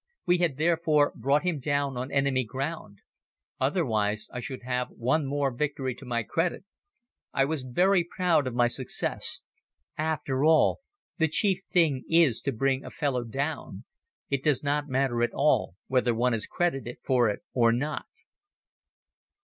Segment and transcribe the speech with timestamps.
[0.25, 3.01] We had therefore brought him down on enemy ground.
[3.59, 6.65] Otherwise I should have one more victory to my credit.
[7.33, 9.43] I was very proud of my success.
[9.99, 10.79] After all,
[11.19, 13.83] the chief thing is to bring a fellow down.
[14.27, 18.07] It does not matter at all whether one is credited for it or not.